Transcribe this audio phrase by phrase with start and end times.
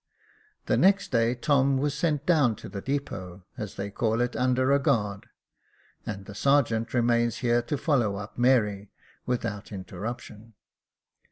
[0.65, 4.71] The next day Tom was sent down to the depot, as they call it, under
[4.71, 5.27] a guard;
[6.07, 8.89] and the sergeant remains here to follow up Mary,
[9.27, 10.55] without interruption.